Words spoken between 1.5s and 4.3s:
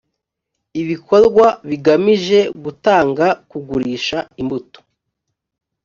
bigamije gutanga kugurisha